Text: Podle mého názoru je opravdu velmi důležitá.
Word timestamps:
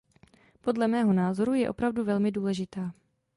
Podle 0.61 0.87
mého 0.87 1.13
názoru 1.13 1.53
je 1.53 1.69
opravdu 1.69 2.03
velmi 2.03 2.31
důležitá. 2.31 2.93